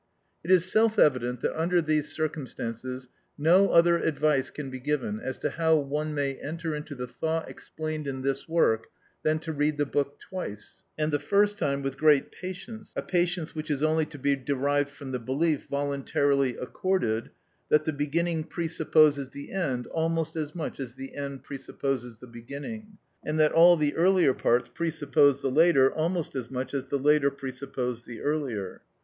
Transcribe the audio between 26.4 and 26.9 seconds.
much as